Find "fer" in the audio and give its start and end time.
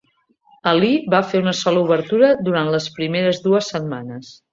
1.33-1.41